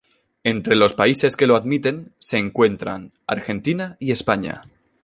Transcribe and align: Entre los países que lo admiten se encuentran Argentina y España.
Entre 0.43 0.75
los 0.75 0.95
países 0.95 1.37
que 1.37 1.45
lo 1.45 1.55
admiten 1.55 2.15
se 2.17 2.39
encuentran 2.39 3.11
Argentina 3.27 3.97
y 3.99 4.09
España. 4.11 4.61